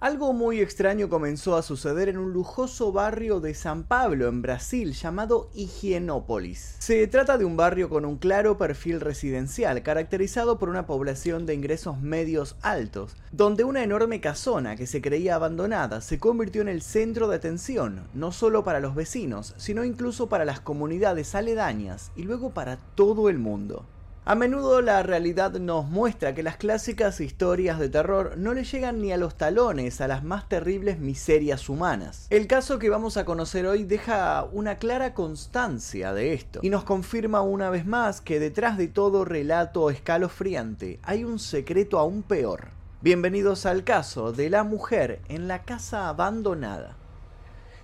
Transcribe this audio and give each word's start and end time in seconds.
Algo 0.00 0.32
muy 0.32 0.62
extraño 0.62 1.10
comenzó 1.10 1.56
a 1.56 1.62
suceder 1.62 2.08
en 2.08 2.16
un 2.16 2.32
lujoso 2.32 2.90
barrio 2.90 3.38
de 3.38 3.52
San 3.52 3.82
Pablo, 3.82 4.28
en 4.28 4.40
Brasil, 4.40 4.94
llamado 4.94 5.50
Higienópolis. 5.52 6.76
Se 6.78 7.06
trata 7.06 7.36
de 7.36 7.44
un 7.44 7.58
barrio 7.58 7.90
con 7.90 8.06
un 8.06 8.16
claro 8.16 8.56
perfil 8.56 9.02
residencial, 9.02 9.82
caracterizado 9.82 10.58
por 10.58 10.70
una 10.70 10.86
población 10.86 11.44
de 11.44 11.52
ingresos 11.52 12.00
medios 12.00 12.56
altos, 12.62 13.14
donde 13.30 13.64
una 13.64 13.82
enorme 13.82 14.22
casona 14.22 14.74
que 14.74 14.86
se 14.86 15.02
creía 15.02 15.34
abandonada 15.34 16.00
se 16.00 16.18
convirtió 16.18 16.62
en 16.62 16.68
el 16.68 16.80
centro 16.80 17.28
de 17.28 17.36
atención, 17.36 18.08
no 18.14 18.32
solo 18.32 18.64
para 18.64 18.80
los 18.80 18.94
vecinos, 18.94 19.52
sino 19.58 19.84
incluso 19.84 20.30
para 20.30 20.46
las 20.46 20.60
comunidades 20.60 21.34
aledañas 21.34 22.10
y 22.16 22.22
luego 22.22 22.54
para 22.54 22.78
todo 22.94 23.28
el 23.28 23.38
mundo. 23.38 23.84
A 24.26 24.34
menudo 24.34 24.82
la 24.82 25.02
realidad 25.02 25.52
nos 25.52 25.86
muestra 25.86 26.34
que 26.34 26.42
las 26.42 26.58
clásicas 26.58 27.20
historias 27.20 27.78
de 27.78 27.88
terror 27.88 28.34
no 28.36 28.52
le 28.52 28.64
llegan 28.64 29.00
ni 29.00 29.12
a 29.12 29.16
los 29.16 29.34
talones 29.34 30.02
a 30.02 30.08
las 30.08 30.22
más 30.22 30.46
terribles 30.46 30.98
miserias 30.98 31.70
humanas. 31.70 32.26
El 32.28 32.46
caso 32.46 32.78
que 32.78 32.90
vamos 32.90 33.16
a 33.16 33.24
conocer 33.24 33.66
hoy 33.66 33.84
deja 33.84 34.46
una 34.52 34.76
clara 34.76 35.14
constancia 35.14 36.12
de 36.12 36.34
esto 36.34 36.60
y 36.62 36.68
nos 36.68 36.84
confirma 36.84 37.40
una 37.40 37.70
vez 37.70 37.86
más 37.86 38.20
que 38.20 38.38
detrás 38.38 38.76
de 38.76 38.88
todo 38.88 39.24
relato 39.24 39.88
escalofriante 39.88 41.00
hay 41.02 41.24
un 41.24 41.38
secreto 41.38 41.98
aún 41.98 42.22
peor. 42.22 42.68
Bienvenidos 43.00 43.64
al 43.64 43.84
caso 43.84 44.32
de 44.32 44.50
la 44.50 44.64
mujer 44.64 45.22
en 45.28 45.48
la 45.48 45.62
casa 45.62 46.10
abandonada. 46.10 46.99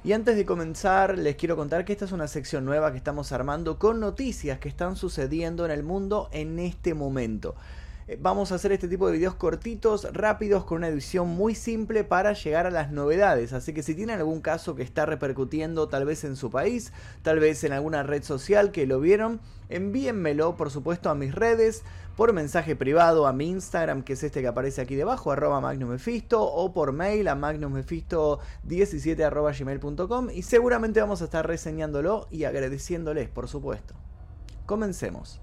Y 0.07 0.13
antes 0.13 0.37
de 0.37 0.47
comenzar, 0.47 1.19
les 1.19 1.35
quiero 1.35 1.57
contar 1.57 1.85
que 1.85 1.93
esta 1.93 2.05
es 2.05 2.13
una 2.13 2.29
sección 2.29 2.65
nueva 2.65 2.93
que 2.93 2.97
estamos 2.97 3.33
armando 3.33 3.77
con 3.77 3.99
noticias 3.99 4.61
que 4.61 4.69
están 4.69 4.95
sucediendo 4.95 5.65
en 5.65 5.73
el 5.73 5.83
mundo 5.83 6.29
en 6.31 6.61
este 6.61 6.95
momento. 6.95 7.57
Eh, 8.09 8.17
vamos 8.21 8.53
a 8.53 8.55
hacer 8.55 8.71
este 8.71 8.87
tipo 8.87 9.09
de 9.09 9.15
videos 9.15 9.35
cortitos, 9.35 10.07
rápidos, 10.13 10.65
con 10.65 10.79
una 10.79 10.89
edición 10.89 11.29
muy 11.29 11.57
simple 11.57 12.05
para 12.05 12.35
llegar 12.35 12.65
a 12.67 12.71
las 12.71 12.93
novedades. 12.93 13.53
Así 13.53 13.73
que 13.73 13.83
si 13.83 13.97
tienen 13.97 14.19
algún 14.19 14.41
caso 14.41 14.77
que 14.77 14.85
está 14.85 15.07
repercutiendo 15.07 15.89
tal 15.89 16.05
vez 16.05 16.23
en 16.23 16.37
su 16.37 16.51
país, 16.51 16.93
tal 17.23 17.41
vez 17.41 17.65
en 17.65 17.73
alguna 17.73 18.05
red 18.05 18.23
social 18.23 18.71
que 18.71 18.87
lo 18.87 19.01
vieron, 19.01 19.41
envíenmelo 19.69 20.57
por 20.57 20.71
supuesto 20.71 21.11
a 21.11 21.17
mis 21.17 21.35
redes, 21.35 21.83
por 22.17 22.33
mensaje 22.33 22.77
privado 22.77 23.27
a 23.27 23.33
mi 23.33 23.49
Instagram, 23.49 24.03
que 24.03 24.13
es 24.13 24.23
este 24.23 24.41
que 24.41 24.47
aparece 24.47 24.81
aquí 24.81 24.95
debajo, 24.95 25.33
arroba 25.33 25.61
magnumefisto, 25.61 26.43
o 26.45 26.73
por 26.73 26.93
mail 26.93 27.27
a 27.27 27.35
magnummefisto17 27.35 29.21
arroba 29.25 29.53
gmail.com 29.53 30.31
y 30.31 30.43
seguramente 30.43 31.01
vamos 31.01 31.23
a 31.23 31.25
estar 31.25 31.45
reseñándolo 31.45 32.29
y 32.31 32.45
agradeciéndoles, 32.45 33.29
por 33.29 33.49
supuesto. 33.49 33.95
Comencemos. 34.65 35.41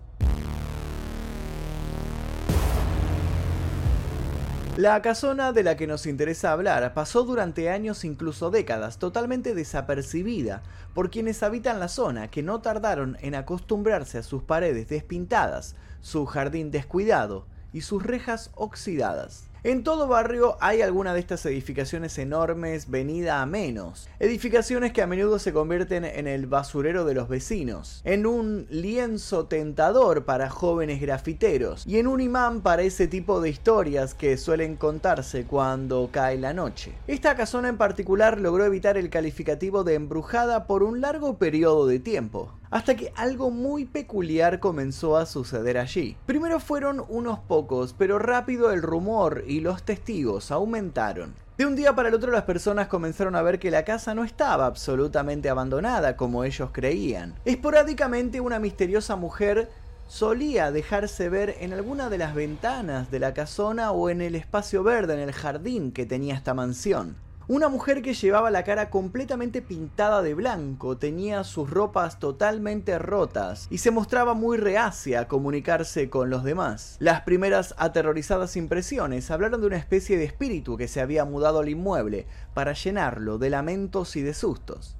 La 4.78 5.04
casona 5.04 5.52
de 5.52 5.62
la 5.62 5.78
que 5.78 5.86
nos 5.86 6.08
interesa 6.08 6.52
hablar 6.52 6.96
pasó 6.96 7.24
durante 7.26 7.70
años, 7.70 8.04
incluso 8.04 8.50
décadas, 8.50 8.98
totalmente 8.98 9.54
desapercibida 9.54 10.64
por 10.96 11.12
quienes 11.12 11.44
habitan 11.44 11.80
la 11.80 11.88
zona, 11.88 12.32
que 12.32 12.42
no 12.42 12.60
tardaron 12.60 13.16
en 13.22 13.36
acostumbrarse 13.36 14.18
a 14.18 14.24
sus 14.24 14.42
paredes 14.42 14.90
despintadas, 14.90 15.76
su 16.02 16.26
jardín 16.26 16.72
descuidado 16.72 17.46
y 17.72 17.82
sus 17.82 18.02
rejas 18.02 18.50
oxidadas. 18.56 19.53
En 19.66 19.86
todo 19.86 20.09
barrio 20.09 20.58
hay 20.59 20.81
alguna 20.81 21.14
de 21.14 21.22
estas 21.22 21.45
edificaciones 21.45 22.17
enormes 22.17 22.89
venida 22.89 23.42
a 23.42 23.45
menos. 23.45 24.09
Edificaciones 24.19 24.92
que 24.92 25.02
a 25.02 25.08
menudo 25.08 25.39
se 25.39 25.53
convierten 25.53 26.03
en 26.03 26.28
el 26.28 26.47
basurero 26.47 27.06
de 27.06 27.14
los 27.14 27.30
vecinos, 27.30 28.02
en 28.03 28.25
un 28.25 28.67
lienzo 28.69 29.45
tentador 29.45 30.25
para 30.25 30.50
jóvenes 30.50 31.00
grafiteros 31.00 31.88
y 31.88 32.00
en 32.00 32.08
un 32.08 32.19
imán 32.19 32.59
para 32.59 32.81
ese 32.81 33.08
tipo 33.08 33.39
de 33.39 33.52
historias 33.52 34.14
que 34.14 34.36
suelen 34.36 34.75
contarse 34.75 35.45
cuando 35.45 36.09
cae 36.11 36.38
la 36.38 36.53
noche. 36.53 36.91
Esta 37.08 37.38
casona 37.38 37.69
en 37.69 37.78
particular 37.78 38.41
logró 38.41 38.66
evitar 38.66 38.97
el 38.97 39.09
calificativo 39.09 39.86
de 39.86 39.94
embrujada 39.94 40.67
por 40.67 40.84
un 40.84 41.00
largo 41.00 41.38
periodo 41.38 41.88
de 41.88 42.00
tiempo 42.00 42.52
hasta 42.74 42.96
que 42.96 43.14
algo 43.16 43.52
muy 43.52 43.86
peculiar 43.86 44.59
comenzó 44.59 45.16
a 45.16 45.28
suceder 45.28 45.78
allí. 45.78 46.18
Primero 46.25 46.59
fueron 46.59 47.06
unos 47.08 47.38
pocos, 47.38 47.94
pero 47.96 48.18
rápido 48.18 48.72
el 48.72 48.81
rumor 48.81 49.44
y 49.47 49.59
los 49.59 49.84
testigos 49.84 50.50
aumentaron. 50.50 51.36
De 51.56 51.68
un 51.68 51.75
día 51.75 51.94
para 51.94 52.09
el 52.09 52.16
otro 52.16 52.31
las 52.31 52.46
personas 52.46 52.88
comenzaron 52.88 53.36
a 53.36 53.44
ver 53.44 53.59
que 53.59 53.70
la 53.70 53.86
casa 53.86 54.16
no 54.16 54.24
estaba 54.24 54.66
absolutamente 54.66 55.52
abandonada 55.52 56.18
como 56.18 56.44
ellos 56.44 56.72
creían. 56.74 57.36
Esporádicamente 57.46 58.42
una 58.42 58.58
misteriosa 58.58 59.16
mujer 59.18 59.70
solía 60.08 60.72
dejarse 60.72 61.30
ver 61.30 61.56
en 61.59 61.74
alguna 61.74 62.09
de 62.09 62.18
las 62.18 62.34
ventanas 62.34 63.12
de 63.12 63.20
la 63.20 63.36
casona 63.36 63.92
o 63.92 64.09
en 64.09 64.20
el 64.20 64.34
espacio 64.34 64.81
verde, 64.81 65.14
en 65.14 65.20
el 65.20 65.31
jardín 65.31 65.92
que 65.92 66.08
tenía 66.08 66.34
esta 66.34 66.56
mansión. 66.56 67.18
Una 67.50 67.68
mujer 67.68 68.02
que 68.02 68.14
llevaba 68.14 68.52
la 68.52 68.64
cara 68.64 68.90
completamente 68.90 69.62
pintada 69.62 70.22
de 70.22 70.34
blanco, 70.34 70.96
tenía 70.96 71.44
sus 71.44 71.70
ropas 71.70 72.18
totalmente 72.18 72.98
rotas 72.98 73.68
y 73.70 73.80
se 73.80 73.92
mostraba 73.92 74.34
muy 74.34 74.56
reacia 74.56 75.20
a 75.20 75.28
comunicarse 75.28 76.09
con 76.09 76.30
los 76.30 76.46
demás. 76.46 76.96
Las 77.00 77.22
primeras 77.24 77.76
aterrorizadas 77.78 78.56
impresiones 78.56 79.30
hablaron 79.30 79.59
de 79.59 79.68
una 79.68 79.76
especie 79.76 80.18
de 80.18 80.24
espíritu 80.24 80.78
que 80.78 80.88
se 80.88 81.02
había 81.02 81.26
mudado 81.26 81.59
al 81.59 81.68
inmueble 81.68 82.28
para 82.53 82.72
llenarlo 82.72 83.38
de 83.38 83.50
lamentos 83.50 84.16
y 84.16 84.22
de 84.22 84.34
sustos 84.34 84.96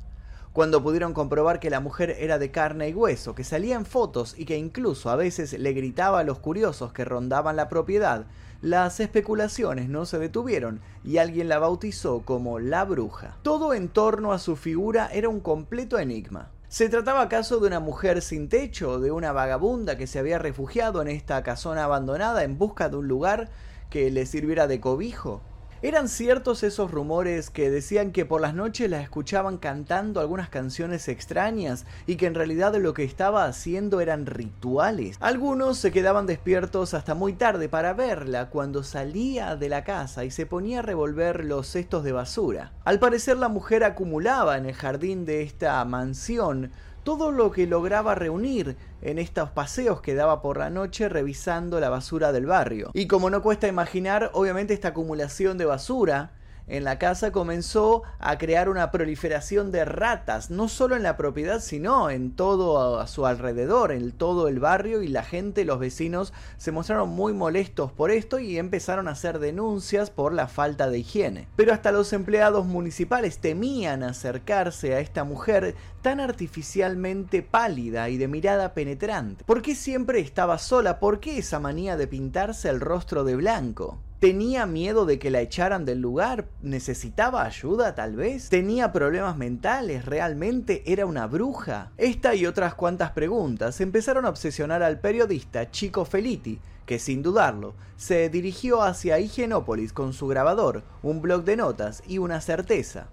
cuando 0.52 0.84
pudieron 0.84 1.14
comprobar 1.14 1.60
que 1.60 1.72
la 1.72 1.80
mujer 1.80 2.16
era 2.20 2.38
de 2.38 2.52
carne 2.52 2.90
y 2.90 2.94
hueso, 2.94 3.34
que 3.34 3.44
salía 3.44 3.76
en 3.76 3.88
fotos 3.88 4.36
y 4.38 4.46
que 4.46 4.56
incluso 4.56 5.10
a 5.10 5.16
veces 5.16 5.58
le 5.58 5.74
gritaba 5.74 6.20
a 6.20 6.24
los 6.24 6.38
curiosos 6.38 6.94
que 6.94 7.04
rondaban 7.04 7.56
la 7.56 7.70
propiedad, 7.70 8.28
las 8.64 9.02
especulaciones 9.02 9.90
no 9.90 10.06
se 10.06 10.18
detuvieron 10.20 10.80
y 11.04 11.18
alguien 11.18 11.50
la 11.50 11.60
bautizó 11.60 12.22
como 12.22 12.60
la 12.60 12.86
bruja. 12.86 13.36
Todo 13.42 13.74
en 13.74 13.90
torno 13.90 14.32
a 14.32 14.40
su 14.40 14.56
figura 14.56 15.10
era 15.12 15.28
un 15.28 15.42
completo 15.42 16.00
enigma. 16.00 16.50
¿Se 16.70 16.88
trataba 16.88 17.24
acaso 17.24 17.60
de 17.60 17.68
una 17.68 17.82
mujer 17.82 18.22
sin 18.22 18.48
techo, 18.48 19.02
de 19.02 19.12
una 19.12 19.34
vagabunda 19.34 19.98
que 19.98 20.08
se 20.08 20.18
había 20.18 20.40
refugiado 20.40 21.02
en 21.02 21.10
esta 21.10 21.44
casona 21.44 21.84
abandonada 21.84 22.46
en 22.46 22.58
busca 22.58 22.88
de 22.88 22.96
un 22.96 23.10
lugar 23.10 23.50
que 23.90 24.10
le 24.10 24.26
sirviera 24.26 24.66
de 24.66 24.80
cobijo? 24.80 25.42
¿Eran 25.86 26.08
ciertos 26.08 26.64
esos 26.64 26.92
rumores 26.92 27.50
que 27.50 27.70
decían 27.70 28.14
que 28.14 28.26
por 28.26 28.40
las 28.40 28.54
noches 28.54 28.90
la 28.90 29.02
escuchaban 29.02 29.58
cantando 29.58 30.22
algunas 30.22 30.48
canciones 30.48 31.10
extrañas 31.10 31.86
y 32.08 32.16
que 32.16 32.26
en 32.26 32.36
realidad 32.36 32.74
lo 32.78 32.94
que 32.94 33.04
estaba 33.04 33.44
haciendo 33.44 34.00
eran 34.00 34.26
rituales? 34.26 35.18
Algunos 35.20 35.78
se 35.78 35.92
quedaban 35.92 36.26
despiertos 36.26 36.94
hasta 36.94 37.16
muy 37.16 37.34
tarde 37.34 37.68
para 37.68 37.92
verla 37.92 38.50
cuando 38.50 38.82
salía 38.82 39.58
de 39.58 39.68
la 39.68 39.84
casa 39.84 40.24
y 40.24 40.32
se 40.32 40.46
ponía 40.46 40.80
a 40.80 40.84
revolver 40.84 41.44
los 41.44 41.68
cestos 41.68 42.06
de 42.06 42.14
basura. 42.14 42.72
Al 42.86 43.00
parecer 43.00 43.36
la 43.36 43.50
mujer 43.50 43.84
acumulaba 43.84 44.58
en 44.58 44.68
el 44.68 44.76
jardín 44.76 45.26
de 45.26 45.42
esta 45.42 45.84
mansión 45.84 46.72
todo 47.04 47.32
lo 47.32 47.52
que 47.52 47.68
lograba 47.68 48.16
reunir 48.16 48.76
en 49.02 49.20
estos 49.20 49.50
paseos 49.50 50.02
que 50.02 50.16
daba 50.16 50.42
por 50.42 50.58
la 50.58 50.70
noche 50.70 51.10
revisando 51.10 51.80
la 51.80 51.90
basura 51.90 52.32
del 52.32 52.46
barrio. 52.46 52.92
Y 52.94 53.08
como 53.08 53.30
no 53.30 53.42
cuesta 53.42 53.68
imaginar, 53.68 54.32
obviamente 54.34 54.74
esta 54.74 54.90
acumulación 54.90 55.58
de 55.58 55.66
basura 55.66 56.32
en 56.68 56.84
la 56.84 56.98
casa 56.98 57.32
comenzó 57.32 58.04
a 58.20 58.38
crear 58.38 58.70
una 58.70 58.90
proliferación 58.92 59.72
de 59.72 59.86
ratas, 59.86 60.50
no 60.50 60.70
solo 60.70 60.96
en 60.96 61.04
la 61.04 61.18
propiedad, 61.18 61.60
sino 61.60 62.10
en 62.10 62.36
todo 62.36 63.00
a 63.00 63.08
su 63.08 63.26
alrededor, 63.26 63.92
en 63.92 64.12
todo 64.12 64.48
el 64.48 64.60
barrio 64.60 65.04
y 65.04 65.08
la 65.08 65.24
gente, 65.24 65.66
los 65.66 65.80
vecinos, 65.80 66.34
se 66.58 66.72
mostraron 66.72 67.10
muy 67.10 67.34
molestos 67.34 67.92
por 67.92 68.12
esto 68.12 68.40
y 68.40 68.58
empezaron 68.58 69.08
a 69.08 69.12
hacer 69.12 69.40
denuncias 69.40 70.10
por 70.10 70.34
la 70.34 70.48
falta 70.48 70.90
de 70.90 71.00
higiene. 71.00 71.48
Pero 71.56 71.74
hasta 71.74 71.92
los 71.92 72.14
empleados 72.14 72.66
municipales 72.66 73.40
temían 73.40 74.04
acercarse 74.04 74.96
a 74.96 75.00
esta 75.00 75.24
mujer 75.24 75.76
tan 76.02 76.20
artificialmente 76.20 77.42
pálida 77.42 78.10
y 78.10 78.18
de 78.18 78.28
mirada 78.28 78.74
penetrante. 78.74 79.44
¿Por 79.44 79.62
qué 79.62 79.76
siempre 79.76 80.20
estaba 80.20 80.58
sola? 80.58 81.00
¿Por 81.00 81.20
qué 81.20 81.38
esa 81.38 81.60
manía 81.60 81.98
de 81.98 82.08
pintarse 82.08 82.70
el 82.70 82.80
rostro 82.80 83.24
de 83.24 83.36
blanco? 83.36 84.00
Tenía 84.24 84.66
miedo 84.66 85.06
de 85.06 85.20
que 85.20 85.30
la 85.30 85.42
echaran 85.42 85.84
del 85.84 86.00
lugar, 86.00 86.48
necesitaba 86.62 87.44
ayuda 87.44 87.94
tal 87.94 88.16
vez, 88.16 88.48
tenía 88.48 88.94
problemas 88.94 89.36
mentales, 89.36 90.06
realmente 90.06 90.82
era 90.86 91.06
una 91.06 91.28
bruja. 91.28 91.92
Esta 91.98 92.34
y 92.34 92.46
otras 92.46 92.74
cuantas 92.74 93.12
preguntas 93.12 93.82
empezaron 93.82 94.26
a 94.26 94.30
obsesionar 94.30 94.82
al 94.82 95.02
periodista 95.02 95.70
Chico 95.72 96.06
Feliti, 96.06 96.62
que 96.86 97.00
sin 97.00 97.22
dudarlo 97.22 97.74
se 97.98 98.30
dirigió 98.30 98.82
hacia 98.82 99.20
Higienópolis 99.20 99.92
con 99.92 100.14
su 100.14 100.28
grabador, 100.28 100.84
un 101.02 101.22
blog 101.22 101.44
de 101.44 101.58
notas 101.58 102.02
y 102.08 102.20
una 102.20 102.40
certeza. 102.40 103.10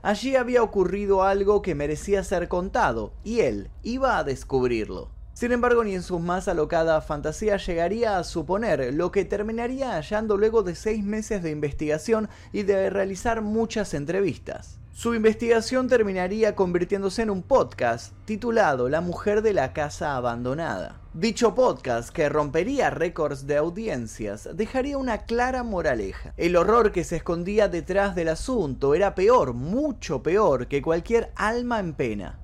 Allí 0.00 0.36
había 0.36 0.62
ocurrido 0.62 1.24
algo 1.24 1.60
que 1.60 1.74
merecía 1.74 2.22
ser 2.22 2.46
contado, 2.46 3.12
y 3.24 3.40
él 3.40 3.68
iba 3.82 4.16
a 4.16 4.22
descubrirlo. 4.22 5.10
Sin 5.40 5.52
embargo, 5.52 5.82
ni 5.82 5.94
en 5.94 6.02
su 6.02 6.18
más 6.18 6.48
alocada 6.48 7.00
fantasía 7.00 7.56
llegaría 7.56 8.18
a 8.18 8.24
suponer 8.24 8.92
lo 8.92 9.10
que 9.10 9.24
terminaría 9.24 9.92
hallando 9.92 10.36
luego 10.36 10.62
de 10.62 10.74
seis 10.74 11.02
meses 11.02 11.42
de 11.42 11.50
investigación 11.50 12.28
y 12.52 12.64
de 12.64 12.90
realizar 12.90 13.40
muchas 13.40 13.94
entrevistas. 13.94 14.78
Su 14.92 15.14
investigación 15.14 15.88
terminaría 15.88 16.54
convirtiéndose 16.54 17.22
en 17.22 17.30
un 17.30 17.42
podcast 17.42 18.12
titulado 18.26 18.90
La 18.90 19.00
mujer 19.00 19.40
de 19.40 19.54
la 19.54 19.72
casa 19.72 20.14
abandonada. 20.14 21.00
Dicho 21.14 21.54
podcast, 21.54 22.10
que 22.10 22.28
rompería 22.28 22.90
récords 22.90 23.46
de 23.46 23.56
audiencias, 23.56 24.46
dejaría 24.52 24.98
una 24.98 25.24
clara 25.24 25.62
moraleja. 25.62 26.34
El 26.36 26.54
horror 26.54 26.92
que 26.92 27.02
se 27.02 27.16
escondía 27.16 27.68
detrás 27.68 28.14
del 28.14 28.28
asunto 28.28 28.94
era 28.94 29.14
peor, 29.14 29.54
mucho 29.54 30.22
peor 30.22 30.68
que 30.68 30.82
cualquier 30.82 31.32
alma 31.34 31.80
en 31.80 31.94
pena. 31.94 32.40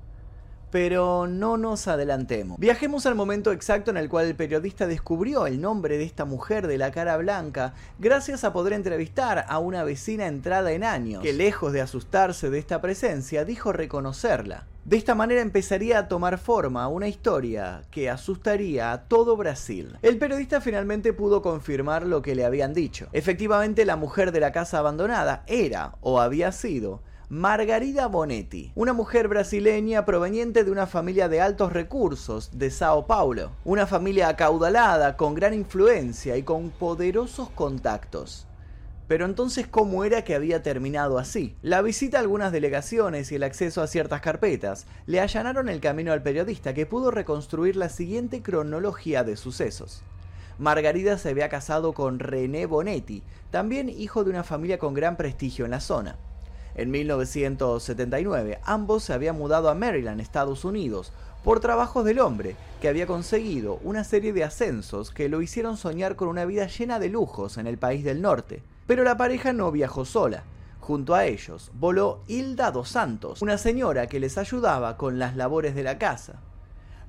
Pero 0.71 1.27
no 1.27 1.57
nos 1.57 1.87
adelantemos. 1.87 2.59
Viajemos 2.59 3.05
al 3.05 3.15
momento 3.15 3.51
exacto 3.51 3.91
en 3.91 3.97
el 3.97 4.09
cual 4.09 4.27
el 4.27 4.35
periodista 4.35 4.87
descubrió 4.87 5.47
el 5.47 5.61
nombre 5.61 5.97
de 5.97 6.03
esta 6.03 6.25
mujer 6.25 6.67
de 6.67 6.77
la 6.77 6.91
cara 6.91 7.17
blanca 7.17 7.73
gracias 7.99 8.43
a 8.43 8.53
poder 8.53 8.73
entrevistar 8.73 9.45
a 9.47 9.59
una 9.59 9.83
vecina 9.83 10.27
entrada 10.27 10.71
en 10.71 10.83
años, 10.83 11.23
que 11.23 11.33
lejos 11.33 11.73
de 11.73 11.81
asustarse 11.81 12.49
de 12.49 12.59
esta 12.59 12.81
presencia, 12.81 13.45
dijo 13.45 13.71
reconocerla. 13.71 14.65
De 14.87 14.95
esta 14.95 15.15
manera 15.15 15.41
empezaría 15.41 15.99
a 15.99 16.07
tomar 16.07 16.37
forma 16.37 16.87
una 16.87 17.09
historia 17.09 17.81
que 17.91 18.09
asustaría 18.09 18.93
a 18.93 19.03
todo 19.03 19.35
Brasil. 19.35 19.97
El 20.01 20.17
periodista 20.17 20.61
finalmente 20.61 21.11
pudo 21.11 21.41
confirmar 21.41 22.05
lo 22.05 22.21
que 22.21 22.35
le 22.35 22.45
habían 22.45 22.73
dicho. 22.73 23.07
Efectivamente, 23.11 23.83
la 23.83 23.97
mujer 23.97 24.31
de 24.31 24.39
la 24.39 24.53
casa 24.53 24.79
abandonada 24.79 25.43
era 25.45 25.95
o 25.99 26.21
había 26.21 26.53
sido 26.53 27.01
Margarida 27.29 28.07
Bonetti, 28.07 28.71
una 28.73 28.93
mujer 28.93 29.27
brasileña 29.27 30.05
proveniente 30.05 30.63
de 30.63 30.71
una 30.71 30.87
familia 30.87 31.27
de 31.27 31.41
altos 31.41 31.73
recursos 31.73 32.51
de 32.53 32.71
Sao 32.71 33.05
Paulo, 33.05 33.51
una 33.65 33.85
familia 33.85 34.29
acaudalada, 34.29 35.17
con 35.17 35.35
gran 35.35 35.53
influencia 35.53 36.37
y 36.37 36.43
con 36.43 36.69
poderosos 36.69 37.49
contactos. 37.49 38.47
Pero 39.09 39.25
entonces, 39.25 39.67
¿cómo 39.67 40.05
era 40.05 40.23
que 40.23 40.35
había 40.35 40.63
terminado 40.63 41.17
así? 41.17 41.57
La 41.61 41.81
visita 41.81 42.15
a 42.17 42.21
algunas 42.21 42.53
delegaciones 42.53 43.29
y 43.33 43.35
el 43.35 43.43
acceso 43.43 43.81
a 43.81 43.87
ciertas 43.87 44.21
carpetas 44.21 44.87
le 45.05 45.19
allanaron 45.19 45.67
el 45.67 45.81
camino 45.81 46.13
al 46.13 46.23
periodista 46.23 46.73
que 46.73 46.85
pudo 46.85 47.11
reconstruir 47.11 47.75
la 47.75 47.89
siguiente 47.89 48.41
cronología 48.41 49.25
de 49.25 49.35
sucesos. 49.35 50.01
Margarida 50.59 51.17
se 51.17 51.27
había 51.27 51.49
casado 51.49 51.91
con 51.91 52.19
René 52.19 52.67
Bonetti, 52.67 53.21
también 53.51 53.89
hijo 53.89 54.23
de 54.23 54.29
una 54.29 54.45
familia 54.45 54.79
con 54.79 54.93
gran 54.93 55.17
prestigio 55.17 55.65
en 55.65 55.71
la 55.71 55.81
zona. 55.81 56.17
En 56.77 56.91
1979, 56.91 58.59
ambos 58.63 59.03
se 59.03 59.13
habían 59.13 59.35
mudado 59.35 59.69
a 59.69 59.73
Maryland, 59.73 60.21
Estados 60.21 60.63
Unidos, 60.63 61.11
por 61.43 61.59
trabajos 61.59 62.05
del 62.05 62.19
hombre, 62.19 62.55
que 62.79 62.87
había 62.87 63.07
conseguido 63.07 63.79
una 63.83 64.03
serie 64.03 64.31
de 64.31 64.43
ascensos 64.43 65.09
que 65.09 65.27
lo 65.27 65.41
hicieron 65.41 65.75
soñar 65.75 66.15
con 66.15 66.27
una 66.27 66.45
vida 66.45 66.67
llena 66.67 66.99
de 66.99 67.09
lujos 67.09 67.57
en 67.57 67.65
el 67.65 67.79
país 67.79 68.03
del 68.03 68.21
norte. 68.21 68.61
Pero 68.85 69.03
la 69.03 69.17
pareja 69.17 69.53
no 69.53 69.71
viajó 69.71 70.05
sola. 70.05 70.43
Junto 70.79 71.15
a 71.15 71.25
ellos 71.25 71.71
voló 71.73 72.21
Hilda 72.27 72.69
dos 72.69 72.89
Santos, 72.89 73.41
una 73.41 73.57
señora 73.57 74.05
que 74.05 74.19
les 74.19 74.37
ayudaba 74.37 74.97
con 74.97 75.17
las 75.17 75.35
labores 75.35 75.73
de 75.73 75.81
la 75.81 75.97
casa. 75.97 76.41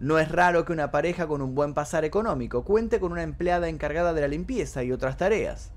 No 0.00 0.19
es 0.19 0.32
raro 0.32 0.65
que 0.65 0.73
una 0.73 0.91
pareja 0.91 1.26
con 1.26 1.43
un 1.43 1.55
buen 1.55 1.75
pasar 1.75 2.06
económico 2.06 2.65
cuente 2.65 3.00
con 3.00 3.12
una 3.12 3.23
empleada 3.23 3.69
encargada 3.69 4.15
de 4.15 4.23
la 4.23 4.29
limpieza 4.29 4.82
y 4.82 4.93
otras 4.93 5.19
tareas. 5.19 5.73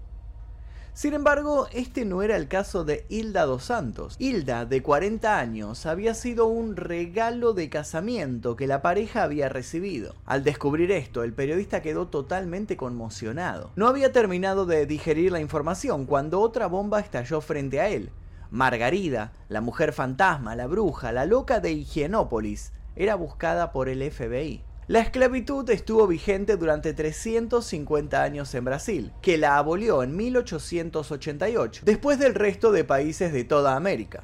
Sin 0.94 1.14
embargo, 1.14 1.68
este 1.72 2.04
no 2.04 2.22
era 2.22 2.36
el 2.36 2.50
caso 2.50 2.84
de 2.84 3.06
Hilda 3.08 3.46
dos 3.46 3.64
Santos. 3.64 4.18
Hilda, 4.20 4.66
de 4.66 4.84
40 4.84 5.40
años, 5.40 5.86
había 5.86 6.14
sido 6.14 6.48
un 6.48 6.76
regalo 6.76 7.54
de 7.54 7.70
casamiento 7.70 8.58
que 8.58 8.68
la 8.68 8.82
pareja 8.82 9.24
había 9.24 9.48
recibido. 9.48 10.16
Al 10.26 10.44
descubrir 10.44 10.92
esto, 10.92 11.24
el 11.24 11.32
periodista 11.32 11.82
quedó 11.82 12.10
totalmente 12.10 12.76
conmocionado. 12.76 13.72
No 13.78 13.88
había 13.88 14.12
terminado 14.12 14.66
de 14.66 14.86
digerir 14.86 15.32
la 15.32 15.40
información 15.40 16.06
cuando 16.06 16.42
otra 16.42 16.68
bomba 16.68 17.00
estalló 17.00 17.40
frente 17.40 17.80
a 17.80 17.88
él. 17.88 18.10
Margarida, 18.52 19.32
la 19.48 19.62
mujer 19.62 19.94
fantasma, 19.94 20.58
la 20.58 20.68
bruja, 20.68 21.14
la 21.14 21.26
loca 21.26 21.62
de 21.62 21.72
Higienópolis, 21.72 22.74
era 22.98 23.16
buscada 23.16 23.72
por 23.72 23.88
el 23.88 24.12
FBI. 24.12 24.62
La 24.88 25.00
esclavitud 25.00 25.70
estuvo 25.70 26.08
vigente 26.08 26.58
durante 26.58 26.94
350 26.94 28.24
años 28.24 28.54
en 28.56 28.66
Brasil, 28.66 29.14
que 29.22 29.38
la 29.38 29.58
abolió 29.58 30.02
en 30.02 30.16
1888, 30.16 31.84
después 31.86 32.18
del 32.18 32.34
resto 32.34 32.72
de 32.72 32.84
países 32.84 33.32
de 33.32 33.44
toda 33.44 33.76
América. 33.76 34.24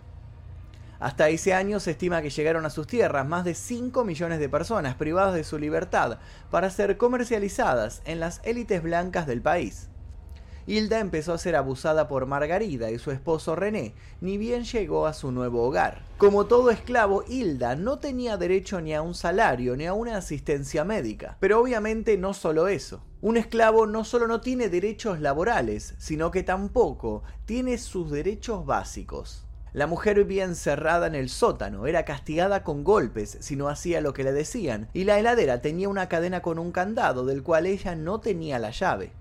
Hasta 1.00 1.30
ese 1.30 1.54
año 1.54 1.80
se 1.80 1.92
estima 1.92 2.24
que 2.24 2.32
llegaron 2.32 2.66
a 2.66 2.72
sus 2.72 2.88
tierras 2.88 3.28
más 3.28 3.46
de 3.46 3.54
5 3.54 4.04
millones 4.04 4.40
de 4.40 4.50
personas 4.50 4.96
privadas 4.96 5.36
de 5.36 5.44
su 5.44 5.60
libertad 5.60 6.18
para 6.50 6.72
ser 6.72 6.98
comercializadas 6.98 8.02
en 8.06 8.20
las 8.20 8.42
élites 8.44 8.82
blancas 8.82 9.28
del 9.28 9.44
país. 9.44 9.90
Hilda 10.70 11.00
empezó 11.00 11.32
a 11.32 11.38
ser 11.38 11.56
abusada 11.56 12.10
por 12.10 12.26
Margarida 12.26 12.92
y 12.92 13.00
su 13.00 13.12
esposo 13.12 13.56
René, 13.56 13.94
ni 14.20 14.38
bien 14.38 14.66
llegó 14.66 15.08
a 15.08 15.14
su 15.14 15.32
nuevo 15.32 15.64
hogar. 15.64 16.04
Como 16.18 16.46
todo 16.46 16.72
esclavo, 16.72 17.24
Hilda 17.26 17.78
no 17.78 18.00
tenía 18.00 18.36
derecho 18.36 18.82
ni 18.82 18.94
a 18.94 19.02
un 19.02 19.16
salario 19.16 19.78
ni 19.78 19.86
a 19.86 19.94
una 19.94 20.18
asistencia 20.18 20.84
médica. 20.84 21.38
Pero 21.40 21.62
obviamente 21.62 22.18
no 22.18 22.34
solo 22.34 22.68
eso. 22.68 23.02
Un 23.22 23.38
esclavo 23.38 23.88
no 23.88 24.04
solo 24.04 24.28
no 24.28 24.42
tiene 24.42 24.68
derechos 24.68 25.22
laborales, 25.22 25.96
sino 26.00 26.32
que 26.32 26.44
tampoco 26.44 27.24
tiene 27.46 27.78
sus 27.78 28.12
derechos 28.12 28.66
básicos. 28.66 29.46
La 29.72 29.88
mujer 29.88 30.18
vivía 30.18 30.44
encerrada 30.44 31.08
en 31.08 31.16
el 31.16 31.30
sótano, 31.30 31.88
era 31.88 32.04
castigada 32.04 32.66
con 32.66 32.84
golpes 32.84 33.38
si 33.40 33.56
no 33.56 33.70
hacía 33.70 34.02
lo 34.02 34.12
que 34.12 34.26
le 34.26 34.34
decían, 34.34 34.90
y 34.92 35.06
la 35.06 35.18
heladera 35.18 35.62
tenía 35.62 35.88
una 35.88 36.10
cadena 36.10 36.42
con 36.42 36.60
un 36.60 36.74
candado 36.74 37.26
del 37.26 37.42
cual 37.42 37.68
ella 37.68 37.96
no 37.96 38.20
tenía 38.20 38.60
la 38.60 38.72
llave. 38.72 39.14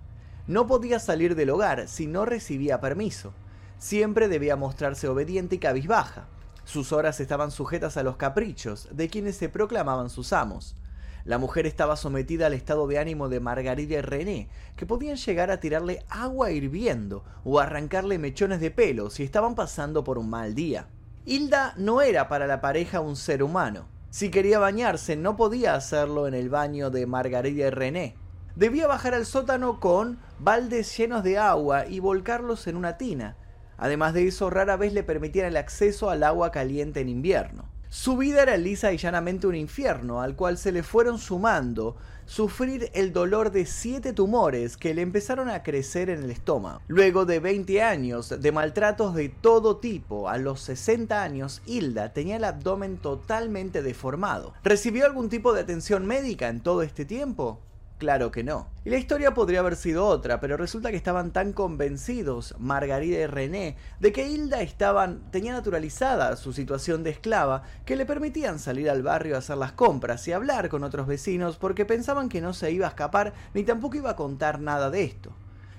No 0.49 0.69
podía 0.69 1.01
salir 1.01 1.35
del 1.35 1.51
hogar 1.51 1.89
si 1.89 2.07
no 2.07 2.25
recibía 2.25 2.81
permiso. 2.81 3.33
Siempre 3.79 4.29
debía 4.29 4.55
mostrarse 4.55 5.09
obediente 5.09 5.57
y 5.57 5.59
cabizbaja. 5.59 6.29
Sus 6.65 6.93
horas 6.93 7.19
estaban 7.19 7.51
sujetas 7.51 7.97
a 7.97 8.05
los 8.05 8.17
caprichos 8.17 8.89
de 8.93 9.09
quienes 9.09 9.37
se 9.37 9.49
proclamaban 9.49 10.09
sus 10.09 10.33
amos. 10.33 10.77
La 11.25 11.39
mujer 11.39 11.67
estaba 11.67 11.97
sometida 11.97 12.47
al 12.47 12.53
estado 12.53 12.87
de 12.87 13.01
ánimo 13.01 13.29
de 13.29 13.41
Margarida 13.41 13.97
y 13.97 14.01
René, 14.01 14.49
que 14.77 14.87
podían 14.87 15.17
llegar 15.17 15.51
a 15.51 15.59
tirarle 15.59 16.05
agua 16.09 16.53
hirviendo 16.53 17.25
o 17.45 17.59
arrancarle 17.59 18.21
mechones 18.21 18.61
de 18.61 18.71
pelo 18.71 19.11
si 19.11 19.25
estaban 19.25 19.57
pasando 19.57 20.05
por 20.05 20.17
un 20.17 20.31
mal 20.31 20.55
día. 20.55 20.87
Hilda 21.25 21.75
no 21.77 22.03
era 22.03 22.29
para 22.29 22.47
la 22.47 22.61
pareja 22.61 23.01
un 23.01 23.17
ser 23.17 23.43
humano. 23.43 23.89
Si 24.11 24.31
quería 24.31 24.61
bañarse, 24.61 25.17
no 25.17 25.37
podía 25.37 25.75
hacerlo 25.75 26.29
en 26.29 26.35
el 26.35 26.51
baño 26.51 26.91
de 26.91 27.05
Margarida 27.07 27.67
y 27.67 27.71
René 27.71 28.25
debía 28.56 28.87
bajar 28.87 29.14
al 29.14 29.26
sótano 29.26 29.79
con 29.79 30.19
baldes 30.38 30.97
llenos 30.97 31.23
de 31.23 31.38
agua 31.38 31.87
y 31.87 32.00
volcarlos 32.00 32.67
en 32.67 32.76
una 32.76 32.97
tina. 32.97 33.37
Además 33.79 34.14
de 34.14 34.26
eso, 34.26 34.50
rara 34.50 34.76
vez 34.76 34.93
le 34.94 35.03
permitían 35.03 35.47
el 35.47 35.56
acceso 35.56 36.11
al 36.11 36.23
agua 36.23 36.50
caliente 36.50 37.00
en 37.00 37.11
invierno. 37.11 37.69
Su 37.88 38.17
vida 38.17 38.43
era 38.43 38.56
lisa 38.56 38.93
y 38.93 38.97
llanamente 38.97 39.47
un 39.47 39.55
infierno, 39.55 40.20
al 40.20 40.35
cual 40.35 40.58
se 40.58 40.73
le 40.73 40.82
fueron 40.82 41.19
sumando 41.19 41.97
sufrir 42.25 42.91
el 42.94 43.12
dolor 43.12 43.53
de 43.53 43.64
siete 43.64 44.12
tumores 44.12 44.76
que 44.76 44.93
le 44.93 45.02
empezaron 45.02 45.49
a 45.49 45.62
crecer 45.62 46.11
en 46.11 46.25
el 46.25 46.31
estómago. 46.31 46.81
Luego 46.88 47.25
de 47.25 47.38
20 47.38 47.82
años 47.82 48.35
de 48.41 48.52
maltratos 48.52 49.14
de 49.14 49.29
todo 49.29 49.76
tipo, 49.76 50.29
a 50.29 50.37
los 50.37 50.61
60 50.62 51.23
años, 51.23 51.62
Hilda 51.66 52.12
tenía 52.12 52.37
el 52.37 52.45
abdomen 52.45 52.97
totalmente 52.97 53.83
deformado. 53.83 54.54
¿Recibió 54.64 55.07
algún 55.07 55.28
tipo 55.28 55.52
de 55.52 55.61
atención 55.61 56.07
médica 56.07 56.49
en 56.49 56.61
todo 56.61 56.83
este 56.83 57.04
tiempo? 57.04 57.61
Claro 57.99 58.31
que 58.31 58.45
no. 58.45 58.69
Y 58.85 58.91
la 58.91 58.99
historia 58.99 59.33
podría 59.33 59.61
haber 59.61 59.75
sido 59.75 60.07
otra, 60.07 60.38
pero 60.38 60.59
resulta 60.59 60.91
que 60.91 60.99
estaban 60.99 61.33
tan 61.33 61.55
convencidos 61.55 62.55
Margarida 62.59 63.21
y 63.21 63.26
René 63.26 63.76
de 64.00 64.12
que 64.12 64.29
Hilda 64.29 64.61
estaban, 64.61 65.31
tenía 65.31 65.55
naturalizada 65.55 66.37
su 66.37 66.53
situación 66.53 67.03
de 67.03 67.11
esclava 67.11 67.62
que 67.87 67.97
le 67.97 68.05
permitían 68.05 68.59
salir 68.59 68.91
al 68.91 69.03
barrio 69.03 69.35
a 69.35 69.38
hacer 69.38 69.57
las 69.57 69.73
compras 69.73 70.29
y 70.29 70.33
hablar 70.33 70.69
con 70.69 70.85
otros 70.85 71.07
vecinos 71.07 71.57
porque 71.57 71.87
pensaban 71.87 72.29
que 72.29 72.43
no 72.43 72.53
se 72.53 72.71
iba 72.71 72.85
a 72.85 72.91
escapar 72.91 73.33
ni 73.55 73.65
tampoco 73.65 73.97
iba 73.97 74.11
a 74.11 74.17
contar 74.17 74.61
nada 74.61 74.91
de 74.91 75.03
esto. 75.03 75.33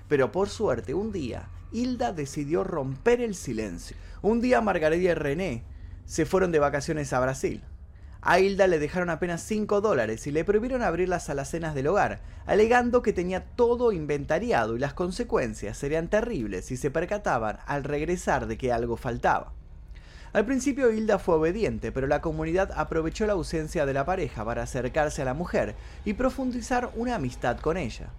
Pero 0.08 0.32
por 0.32 0.48
suerte, 0.48 0.94
un 0.94 1.12
día, 1.12 1.48
Hilda 1.70 2.12
decidió 2.12 2.64
romper 2.64 3.20
el 3.20 3.36
silencio. 3.36 3.96
Un 4.22 4.40
día 4.40 4.60
Margarida 4.60 5.12
y 5.12 5.14
René 5.14 5.62
se 6.04 6.26
fueron 6.26 6.50
de 6.50 6.58
vacaciones 6.58 7.12
a 7.12 7.20
Brasil. 7.20 7.62
A 8.20 8.40
Hilda 8.40 8.66
le 8.66 8.80
dejaron 8.80 9.10
apenas 9.10 9.42
5 9.42 9.80
dólares 9.80 10.26
y 10.26 10.32
le 10.32 10.44
prohibieron 10.44 10.82
abrir 10.82 11.08
las 11.08 11.30
alacenas 11.30 11.74
del 11.76 11.86
hogar, 11.86 12.20
alegando 12.46 13.00
que 13.00 13.12
tenía 13.12 13.44
todo 13.44 13.92
inventariado 13.92 14.74
y 14.74 14.80
las 14.80 14.92
consecuencias 14.92 15.78
serían 15.78 16.08
terribles 16.08 16.64
si 16.64 16.76
se 16.76 16.90
percataban 16.90 17.58
al 17.66 17.84
regresar 17.84 18.48
de 18.48 18.58
que 18.58 18.72
algo 18.72 18.96
faltaba. 18.96 19.52
Al 20.32 20.44
principio 20.44 20.90
Hilda 20.90 21.20
fue 21.20 21.36
obediente, 21.36 21.92
pero 21.92 22.08
la 22.08 22.20
comunidad 22.20 22.72
aprovechó 22.74 23.24
la 23.24 23.34
ausencia 23.34 23.86
de 23.86 23.94
la 23.94 24.04
pareja 24.04 24.44
para 24.44 24.64
acercarse 24.64 25.22
a 25.22 25.24
la 25.24 25.32
mujer 25.34 25.76
y 26.04 26.14
profundizar 26.14 26.90
una 26.96 27.14
amistad 27.14 27.60
con 27.60 27.76
ella. 27.76 28.10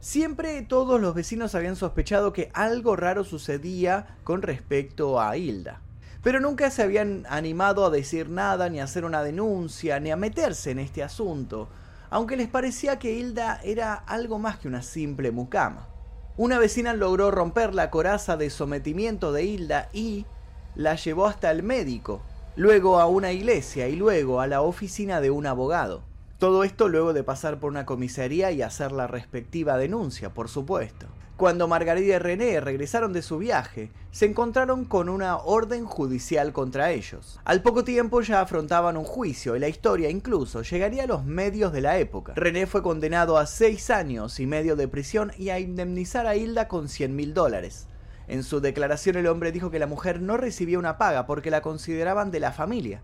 Siempre 0.00 0.62
todos 0.62 1.00
los 1.00 1.14
vecinos 1.14 1.54
habían 1.54 1.76
sospechado 1.76 2.34
que 2.34 2.50
algo 2.52 2.94
raro 2.94 3.24
sucedía 3.24 4.18
con 4.22 4.42
respecto 4.42 5.18
a 5.18 5.36
Hilda 5.36 5.80
pero 6.22 6.40
nunca 6.40 6.70
se 6.70 6.82
habían 6.82 7.24
animado 7.28 7.84
a 7.84 7.90
decir 7.90 8.28
nada, 8.30 8.68
ni 8.68 8.80
a 8.80 8.84
hacer 8.84 9.04
una 9.04 9.22
denuncia, 9.22 10.00
ni 10.00 10.10
a 10.10 10.16
meterse 10.16 10.70
en 10.70 10.78
este 10.78 11.02
asunto, 11.02 11.68
aunque 12.10 12.36
les 12.36 12.48
parecía 12.48 12.98
que 12.98 13.12
Hilda 13.12 13.60
era 13.62 13.94
algo 13.94 14.38
más 14.38 14.58
que 14.58 14.68
una 14.68 14.82
simple 14.82 15.30
mucama. 15.30 15.88
Una 16.36 16.58
vecina 16.58 16.92
logró 16.92 17.30
romper 17.30 17.74
la 17.74 17.90
coraza 17.90 18.36
de 18.36 18.50
sometimiento 18.50 19.32
de 19.32 19.44
Hilda 19.44 19.88
y 19.92 20.26
la 20.74 20.94
llevó 20.94 21.26
hasta 21.26 21.50
el 21.50 21.62
médico, 21.62 22.22
luego 22.56 23.00
a 23.00 23.06
una 23.06 23.32
iglesia 23.32 23.88
y 23.88 23.96
luego 23.96 24.40
a 24.40 24.46
la 24.46 24.60
oficina 24.60 25.20
de 25.20 25.30
un 25.30 25.46
abogado. 25.46 26.02
Todo 26.38 26.64
esto 26.64 26.88
luego 26.88 27.14
de 27.14 27.24
pasar 27.24 27.58
por 27.58 27.70
una 27.70 27.86
comisaría 27.86 28.50
y 28.50 28.60
hacer 28.60 28.92
la 28.92 29.06
respectiva 29.06 29.78
denuncia, 29.78 30.34
por 30.34 30.48
supuesto. 30.50 31.06
Cuando 31.36 31.68
Margarida 31.68 32.16
y 32.16 32.18
René 32.18 32.60
regresaron 32.60 33.12
de 33.12 33.20
su 33.20 33.36
viaje, 33.36 33.90
se 34.10 34.24
encontraron 34.24 34.86
con 34.86 35.10
una 35.10 35.36
orden 35.36 35.84
judicial 35.84 36.54
contra 36.54 36.92
ellos. 36.92 37.38
Al 37.44 37.60
poco 37.60 37.84
tiempo 37.84 38.22
ya 38.22 38.40
afrontaban 38.40 38.96
un 38.96 39.04
juicio 39.04 39.54
y 39.54 39.58
la 39.58 39.68
historia 39.68 40.08
incluso 40.08 40.62
llegaría 40.62 41.02
a 41.02 41.06
los 41.06 41.26
medios 41.26 41.74
de 41.74 41.82
la 41.82 41.98
época. 41.98 42.32
René 42.36 42.66
fue 42.66 42.82
condenado 42.82 43.36
a 43.36 43.44
seis 43.44 43.90
años 43.90 44.40
y 44.40 44.46
medio 44.46 44.76
de 44.76 44.88
prisión 44.88 45.30
y 45.36 45.50
a 45.50 45.60
indemnizar 45.60 46.26
a 46.26 46.36
Hilda 46.36 46.68
con 46.68 46.88
100 46.88 47.14
mil 47.14 47.34
dólares. 47.34 47.86
En 48.28 48.42
su 48.42 48.60
declaración 48.60 49.16
el 49.16 49.26
hombre 49.26 49.52
dijo 49.52 49.70
que 49.70 49.78
la 49.78 49.86
mujer 49.86 50.22
no 50.22 50.38
recibía 50.38 50.78
una 50.78 50.96
paga 50.96 51.26
porque 51.26 51.50
la 51.50 51.60
consideraban 51.60 52.30
de 52.30 52.40
la 52.40 52.52
familia. 52.52 53.02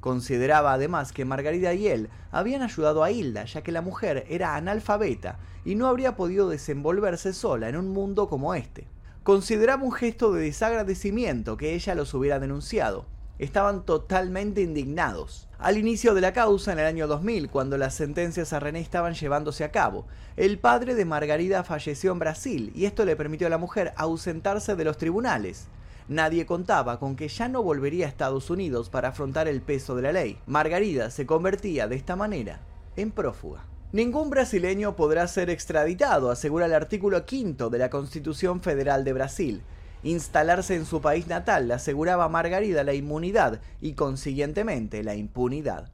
Consideraba 0.00 0.72
además 0.72 1.12
que 1.12 1.26
Margarida 1.26 1.74
y 1.74 1.86
él 1.86 2.08
habían 2.32 2.62
ayudado 2.62 3.04
a 3.04 3.10
Hilda, 3.10 3.44
ya 3.44 3.62
que 3.62 3.72
la 3.72 3.82
mujer 3.82 4.24
era 4.28 4.56
analfabeta 4.56 5.38
y 5.64 5.74
no 5.74 5.86
habría 5.86 6.16
podido 6.16 6.48
desenvolverse 6.48 7.34
sola 7.34 7.68
en 7.68 7.76
un 7.76 7.88
mundo 7.90 8.28
como 8.28 8.54
este. 8.54 8.86
Consideraba 9.22 9.84
un 9.84 9.92
gesto 9.92 10.32
de 10.32 10.44
desagradecimiento 10.44 11.58
que 11.58 11.74
ella 11.74 11.94
los 11.94 12.14
hubiera 12.14 12.38
denunciado. 12.38 13.04
Estaban 13.38 13.84
totalmente 13.84 14.62
indignados. 14.62 15.48
Al 15.58 15.76
inicio 15.76 16.14
de 16.14 16.22
la 16.22 16.32
causa, 16.32 16.72
en 16.72 16.78
el 16.78 16.86
año 16.86 17.06
2000, 17.06 17.50
cuando 17.50 17.76
las 17.76 17.94
sentencias 17.94 18.52
a 18.54 18.60
René 18.60 18.80
estaban 18.80 19.14
llevándose 19.14 19.64
a 19.64 19.70
cabo, 19.70 20.06
el 20.36 20.58
padre 20.58 20.94
de 20.94 21.04
Margarida 21.04 21.64
falleció 21.64 22.12
en 22.12 22.18
Brasil 22.18 22.72
y 22.74 22.86
esto 22.86 23.04
le 23.04 23.16
permitió 23.16 23.46
a 23.46 23.50
la 23.50 23.58
mujer 23.58 23.92
ausentarse 23.96 24.76
de 24.76 24.84
los 24.84 24.96
tribunales. 24.96 25.68
Nadie 26.10 26.44
contaba 26.44 26.98
con 26.98 27.14
que 27.14 27.28
ya 27.28 27.46
no 27.46 27.62
volvería 27.62 28.04
a 28.04 28.08
Estados 28.08 28.50
Unidos 28.50 28.90
para 28.90 29.10
afrontar 29.10 29.46
el 29.46 29.62
peso 29.62 29.94
de 29.94 30.02
la 30.02 30.10
ley. 30.10 30.40
Margarida 30.44 31.08
se 31.08 31.24
convertía 31.24 31.86
de 31.86 31.94
esta 31.94 32.16
manera 32.16 32.58
en 32.96 33.12
prófuga. 33.12 33.64
Ningún 33.92 34.28
brasileño 34.28 34.96
podrá 34.96 35.28
ser 35.28 35.50
extraditado, 35.50 36.32
asegura 36.32 36.66
el 36.66 36.74
artículo 36.74 37.24
quinto 37.26 37.70
de 37.70 37.78
la 37.78 37.90
Constitución 37.90 38.60
Federal 38.60 39.04
de 39.04 39.12
Brasil. 39.12 39.62
Instalarse 40.02 40.74
en 40.74 40.84
su 40.84 41.00
país 41.00 41.28
natal 41.28 41.68
le 41.68 41.74
aseguraba 41.74 42.24
a 42.24 42.28
Margarida 42.28 42.82
la 42.82 42.94
inmunidad 42.94 43.60
y 43.80 43.92
consiguientemente 43.92 45.04
la 45.04 45.14
impunidad. 45.14 45.92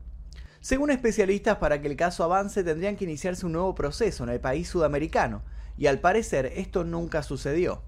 Según 0.62 0.88
especialistas, 0.88 1.58
para 1.58 1.82
que 1.82 1.88
el 1.88 1.96
caso 1.96 2.24
avance 2.24 2.64
tendrían 2.64 2.96
que 2.96 3.04
iniciarse 3.04 3.44
un 3.44 3.52
nuevo 3.52 3.74
proceso 3.74 4.24
en 4.24 4.30
el 4.30 4.40
país 4.40 4.66
sudamericano, 4.66 5.42
y 5.76 5.88
al 5.88 5.98
parecer 5.98 6.54
esto 6.56 6.84
nunca 6.84 7.22
sucedió. 7.22 7.82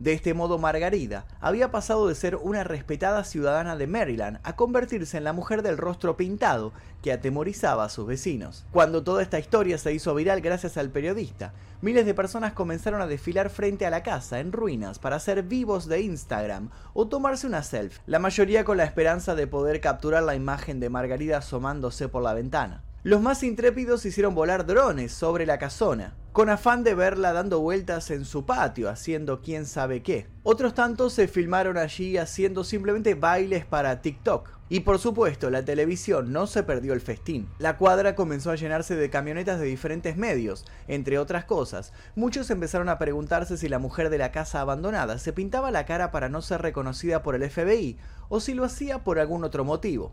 De 0.00 0.14
este 0.14 0.32
modo, 0.32 0.56
Margarida 0.56 1.26
había 1.42 1.70
pasado 1.70 2.08
de 2.08 2.14
ser 2.14 2.36
una 2.36 2.64
respetada 2.64 3.22
ciudadana 3.22 3.76
de 3.76 3.86
Maryland 3.86 4.38
a 4.44 4.56
convertirse 4.56 5.18
en 5.18 5.24
la 5.24 5.34
mujer 5.34 5.60
del 5.60 5.76
rostro 5.76 6.16
pintado 6.16 6.72
que 7.02 7.12
atemorizaba 7.12 7.84
a 7.84 7.90
sus 7.90 8.06
vecinos. 8.06 8.64
Cuando 8.72 9.04
toda 9.04 9.22
esta 9.22 9.38
historia 9.38 9.76
se 9.76 9.92
hizo 9.92 10.14
viral 10.14 10.40
gracias 10.40 10.78
al 10.78 10.88
periodista, 10.88 11.52
miles 11.82 12.06
de 12.06 12.14
personas 12.14 12.54
comenzaron 12.54 13.02
a 13.02 13.06
desfilar 13.06 13.50
frente 13.50 13.84
a 13.84 13.90
la 13.90 14.02
casa 14.02 14.40
en 14.40 14.52
ruinas 14.52 14.98
para 14.98 15.16
hacer 15.16 15.42
vivos 15.42 15.86
de 15.86 16.00
Instagram 16.00 16.70
o 16.94 17.06
tomarse 17.06 17.46
una 17.46 17.62
selfie, 17.62 18.00
la 18.06 18.18
mayoría 18.18 18.64
con 18.64 18.78
la 18.78 18.84
esperanza 18.84 19.34
de 19.34 19.46
poder 19.46 19.82
capturar 19.82 20.22
la 20.22 20.34
imagen 20.34 20.80
de 20.80 20.88
Margarida 20.88 21.36
asomándose 21.36 22.08
por 22.08 22.22
la 22.22 22.32
ventana. 22.32 22.82
Los 23.02 23.20
más 23.20 23.42
intrépidos 23.42 24.06
hicieron 24.06 24.34
volar 24.34 24.64
drones 24.64 25.12
sobre 25.12 25.44
la 25.44 25.58
casona, 25.58 26.14
con 26.32 26.48
afán 26.48 26.84
de 26.84 26.94
verla 26.94 27.32
dando 27.32 27.60
vueltas 27.60 28.10
en 28.12 28.24
su 28.24 28.46
patio, 28.46 28.88
haciendo 28.88 29.40
quién 29.42 29.66
sabe 29.66 30.02
qué. 30.02 30.28
Otros 30.44 30.74
tantos 30.74 31.12
se 31.12 31.26
filmaron 31.26 31.76
allí 31.76 32.18
haciendo 32.18 32.62
simplemente 32.62 33.14
bailes 33.14 33.64
para 33.64 34.00
TikTok. 34.00 34.48
Y 34.68 34.80
por 34.80 35.00
supuesto, 35.00 35.50
la 35.50 35.64
televisión 35.64 36.32
no 36.32 36.46
se 36.46 36.62
perdió 36.62 36.92
el 36.92 37.00
festín. 37.00 37.48
La 37.58 37.76
cuadra 37.76 38.14
comenzó 38.14 38.52
a 38.52 38.54
llenarse 38.54 38.94
de 38.94 39.10
camionetas 39.10 39.58
de 39.58 39.66
diferentes 39.66 40.16
medios, 40.16 40.64
entre 40.86 41.18
otras 41.18 41.44
cosas. 41.44 41.92
Muchos 42.14 42.48
empezaron 42.50 42.88
a 42.88 42.98
preguntarse 42.98 43.56
si 43.56 43.68
la 43.68 43.80
mujer 43.80 44.10
de 44.10 44.18
la 44.18 44.30
casa 44.30 44.60
abandonada 44.60 45.18
se 45.18 45.32
pintaba 45.32 45.72
la 45.72 45.86
cara 45.86 46.12
para 46.12 46.28
no 46.28 46.42
ser 46.42 46.62
reconocida 46.62 47.24
por 47.24 47.34
el 47.34 47.50
FBI 47.50 47.98
o 48.28 48.38
si 48.38 48.54
lo 48.54 48.64
hacía 48.64 49.02
por 49.02 49.18
algún 49.18 49.42
otro 49.42 49.64
motivo. 49.64 50.12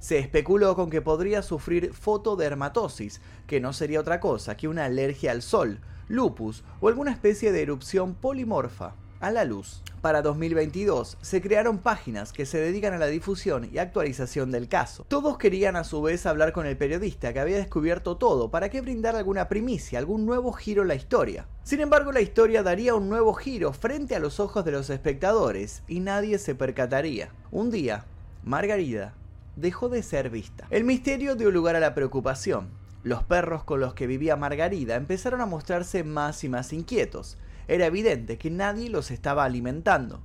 Se 0.00 0.18
especuló 0.18 0.74
con 0.74 0.88
que 0.88 1.02
podría 1.02 1.42
sufrir 1.42 1.92
fotodermatosis, 1.92 3.20
que 3.46 3.60
no 3.60 3.74
sería 3.74 4.00
otra 4.00 4.18
cosa 4.18 4.56
que 4.56 4.66
una 4.66 4.86
alergia 4.86 5.30
al 5.30 5.42
sol, 5.42 5.78
lupus 6.08 6.64
o 6.80 6.88
alguna 6.88 7.12
especie 7.12 7.52
de 7.52 7.60
erupción 7.60 8.14
polimorfa 8.14 8.94
a 9.20 9.30
la 9.30 9.44
luz. 9.44 9.82
Para 10.00 10.22
2022 10.22 11.18
se 11.20 11.42
crearon 11.42 11.76
páginas 11.76 12.32
que 12.32 12.46
se 12.46 12.56
dedican 12.56 12.94
a 12.94 12.98
la 12.98 13.08
difusión 13.08 13.68
y 13.70 13.76
actualización 13.76 14.50
del 14.50 14.68
caso. 14.68 15.04
Todos 15.06 15.36
querían 15.36 15.76
a 15.76 15.84
su 15.84 16.00
vez 16.00 16.24
hablar 16.24 16.52
con 16.52 16.64
el 16.64 16.78
periodista 16.78 17.34
que 17.34 17.40
había 17.40 17.58
descubierto 17.58 18.16
todo 18.16 18.50
para 18.50 18.70
que 18.70 18.80
brindar 18.80 19.16
alguna 19.16 19.48
primicia, 19.48 19.98
algún 19.98 20.24
nuevo 20.24 20.52
giro 20.52 20.80
en 20.80 20.88
la 20.88 20.94
historia. 20.94 21.46
Sin 21.62 21.80
embargo, 21.80 22.12
la 22.12 22.22
historia 22.22 22.62
daría 22.62 22.94
un 22.94 23.10
nuevo 23.10 23.34
giro 23.34 23.74
frente 23.74 24.16
a 24.16 24.20
los 24.20 24.40
ojos 24.40 24.64
de 24.64 24.72
los 24.72 24.88
espectadores 24.88 25.82
y 25.86 26.00
nadie 26.00 26.38
se 26.38 26.54
percataría. 26.54 27.28
Un 27.50 27.70
día, 27.70 28.06
Margarida 28.42 29.12
dejó 29.60 29.88
de 29.88 30.02
ser 30.02 30.30
vista. 30.30 30.66
El 30.70 30.84
misterio 30.84 31.36
dio 31.36 31.50
lugar 31.50 31.76
a 31.76 31.80
la 31.80 31.94
preocupación. 31.94 32.70
Los 33.02 33.22
perros 33.22 33.64
con 33.64 33.80
los 33.80 33.94
que 33.94 34.06
vivía 34.06 34.36
Margarida 34.36 34.96
empezaron 34.96 35.40
a 35.40 35.46
mostrarse 35.46 36.04
más 36.04 36.42
y 36.44 36.48
más 36.48 36.72
inquietos. 36.72 37.38
Era 37.68 37.86
evidente 37.86 38.38
que 38.38 38.50
nadie 38.50 38.90
los 38.90 39.10
estaba 39.10 39.44
alimentando. 39.44 40.22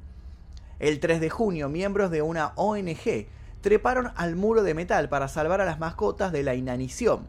El 0.79 0.99
3 0.99 1.21
de 1.21 1.29
junio, 1.29 1.69
miembros 1.69 2.11
de 2.11 2.21
una 2.21 2.53
ONG 2.55 3.27
treparon 3.61 4.11
al 4.15 4.35
muro 4.35 4.63
de 4.63 4.73
metal 4.73 5.09
para 5.09 5.27
salvar 5.27 5.61
a 5.61 5.65
las 5.65 5.79
mascotas 5.79 6.31
de 6.31 6.43
la 6.43 6.55
inanición. 6.55 7.27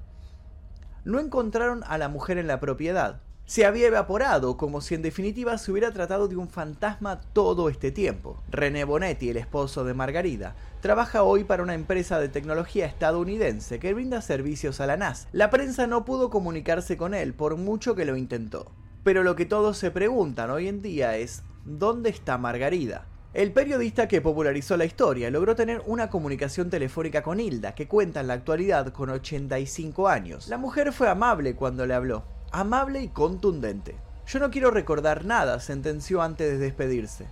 No 1.04 1.20
encontraron 1.20 1.84
a 1.86 1.98
la 1.98 2.08
mujer 2.08 2.38
en 2.38 2.46
la 2.46 2.58
propiedad 2.58 3.20
se 3.46 3.64
había 3.64 3.86
evaporado, 3.86 4.56
como 4.56 4.80
si 4.80 4.96
en 4.96 5.02
definitiva 5.02 5.56
se 5.56 5.70
hubiera 5.70 5.92
tratado 5.92 6.26
de 6.26 6.34
un 6.34 6.48
fantasma 6.48 7.20
todo 7.32 7.68
este 7.68 7.92
tiempo. 7.92 8.42
René 8.50 8.82
Bonetti, 8.82 9.30
el 9.30 9.36
esposo 9.36 9.84
de 9.84 9.94
Margarida, 9.94 10.56
trabaja 10.80 11.22
hoy 11.22 11.44
para 11.44 11.62
una 11.62 11.74
empresa 11.74 12.18
de 12.18 12.28
tecnología 12.28 12.86
estadounidense 12.86 13.78
que 13.78 13.94
brinda 13.94 14.20
servicios 14.20 14.80
a 14.80 14.86
la 14.86 14.96
NASA. 14.96 15.28
La 15.30 15.48
prensa 15.50 15.86
no 15.86 16.04
pudo 16.04 16.28
comunicarse 16.28 16.96
con 16.96 17.14
él 17.14 17.34
por 17.34 17.56
mucho 17.56 17.94
que 17.94 18.04
lo 18.04 18.16
intentó. 18.16 18.72
Pero 19.04 19.22
lo 19.22 19.36
que 19.36 19.46
todos 19.46 19.78
se 19.78 19.92
preguntan 19.92 20.50
hoy 20.50 20.66
en 20.66 20.82
día 20.82 21.16
es, 21.16 21.44
¿dónde 21.64 22.10
está 22.10 22.38
Margarida? 22.38 23.06
El 23.32 23.52
periodista 23.52 24.08
que 24.08 24.20
popularizó 24.20 24.76
la 24.76 24.86
historia 24.86 25.30
logró 25.30 25.54
tener 25.54 25.82
una 25.86 26.10
comunicación 26.10 26.68
telefónica 26.68 27.22
con 27.22 27.38
Hilda, 27.38 27.76
que 27.76 27.86
cuenta 27.86 28.20
en 28.20 28.26
la 28.26 28.34
actualidad 28.34 28.92
con 28.92 29.10
85 29.10 30.08
años. 30.08 30.48
La 30.48 30.58
mujer 30.58 30.92
fue 30.92 31.08
amable 31.08 31.54
cuando 31.54 31.86
le 31.86 31.94
habló, 31.94 32.24
amable 32.56 33.02
y 33.02 33.08
contundente. 33.08 33.96
Yo 34.26 34.38
no 34.38 34.50
quiero 34.50 34.70
recordar 34.70 35.26
nada, 35.26 35.60
sentenció 35.60 36.22
antes 36.22 36.50
de 36.50 36.56
despedirse. 36.56 37.26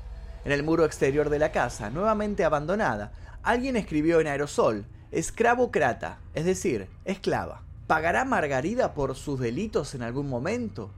En 0.44 0.52
el 0.52 0.62
muro 0.62 0.84
exterior 0.84 1.30
de 1.30 1.38
la 1.38 1.50
casa, 1.50 1.88
nuevamente 1.88 2.44
abandonada, 2.44 3.10
alguien 3.42 3.76
escribió 3.76 4.20
en 4.20 4.26
aerosol, 4.26 4.84
escravocrata, 5.12 6.18
es 6.34 6.44
decir, 6.44 6.88
esclava. 7.06 7.62
¿Pagará 7.86 8.26
Margarida 8.26 8.92
por 8.92 9.14
sus 9.14 9.40
delitos 9.40 9.94
en 9.94 10.02
algún 10.02 10.28
momento? 10.28 10.90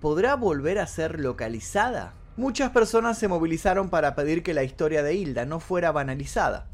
¿Podrá 0.00 0.34
volver 0.34 0.80
a 0.80 0.88
ser 0.88 1.20
localizada? 1.20 2.14
Muchas 2.36 2.72
personas 2.72 3.16
se 3.16 3.28
movilizaron 3.28 3.90
para 3.90 4.16
pedir 4.16 4.42
que 4.42 4.54
la 4.54 4.64
historia 4.64 5.04
de 5.04 5.14
Hilda 5.14 5.46
no 5.46 5.60
fuera 5.60 5.92
banalizada. 5.92 6.66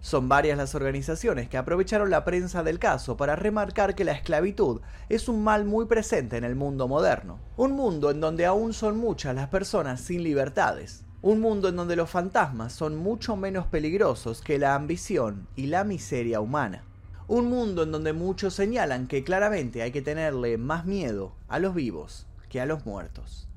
Son 0.00 0.28
varias 0.28 0.56
las 0.56 0.74
organizaciones 0.74 1.48
que 1.48 1.56
aprovecharon 1.56 2.10
la 2.10 2.24
prensa 2.24 2.62
del 2.62 2.78
caso 2.78 3.16
para 3.16 3.36
remarcar 3.36 3.94
que 3.94 4.04
la 4.04 4.12
esclavitud 4.12 4.80
es 5.08 5.28
un 5.28 5.42
mal 5.42 5.64
muy 5.64 5.86
presente 5.86 6.36
en 6.36 6.44
el 6.44 6.54
mundo 6.54 6.86
moderno. 6.88 7.38
Un 7.56 7.72
mundo 7.72 8.10
en 8.10 8.20
donde 8.20 8.46
aún 8.46 8.72
son 8.72 8.96
muchas 8.98 9.34
las 9.34 9.48
personas 9.48 10.00
sin 10.00 10.22
libertades. 10.22 11.04
Un 11.22 11.40
mundo 11.40 11.68
en 11.68 11.76
donde 11.76 11.96
los 11.96 12.08
fantasmas 12.08 12.72
son 12.72 12.96
mucho 12.96 13.36
menos 13.36 13.66
peligrosos 13.66 14.42
que 14.42 14.58
la 14.58 14.74
ambición 14.74 15.48
y 15.56 15.66
la 15.66 15.82
miseria 15.82 16.40
humana. 16.40 16.84
Un 17.26 17.46
mundo 17.46 17.82
en 17.82 17.90
donde 17.90 18.12
muchos 18.12 18.54
señalan 18.54 19.08
que 19.08 19.24
claramente 19.24 19.82
hay 19.82 19.90
que 19.90 20.02
tenerle 20.02 20.58
más 20.58 20.84
miedo 20.84 21.32
a 21.48 21.58
los 21.58 21.74
vivos 21.74 22.26
que 22.48 22.60
a 22.60 22.66
los 22.66 22.86
muertos. 22.86 23.48